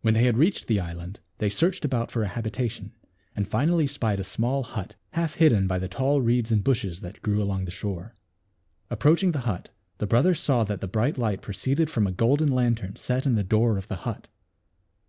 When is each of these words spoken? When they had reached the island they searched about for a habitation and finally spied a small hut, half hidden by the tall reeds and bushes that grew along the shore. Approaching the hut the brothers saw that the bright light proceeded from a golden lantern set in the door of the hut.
When 0.00 0.14
they 0.14 0.24
had 0.24 0.36
reached 0.36 0.66
the 0.66 0.80
island 0.80 1.20
they 1.38 1.48
searched 1.48 1.84
about 1.84 2.10
for 2.10 2.24
a 2.24 2.26
habitation 2.26 2.90
and 3.36 3.46
finally 3.46 3.86
spied 3.86 4.18
a 4.18 4.24
small 4.24 4.64
hut, 4.64 4.96
half 5.10 5.34
hidden 5.36 5.68
by 5.68 5.78
the 5.78 5.86
tall 5.86 6.20
reeds 6.20 6.50
and 6.50 6.64
bushes 6.64 7.02
that 7.02 7.22
grew 7.22 7.40
along 7.40 7.64
the 7.66 7.70
shore. 7.70 8.16
Approaching 8.90 9.30
the 9.30 9.42
hut 9.46 9.70
the 9.98 10.08
brothers 10.08 10.40
saw 10.40 10.64
that 10.64 10.80
the 10.80 10.88
bright 10.88 11.18
light 11.18 11.40
proceeded 11.40 11.88
from 11.88 12.04
a 12.08 12.10
golden 12.10 12.50
lantern 12.50 12.96
set 12.96 13.26
in 13.26 13.36
the 13.36 13.44
door 13.44 13.78
of 13.78 13.86
the 13.86 13.98
hut. 14.02 14.26